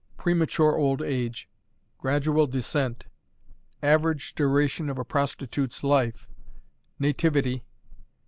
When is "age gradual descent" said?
1.03-3.05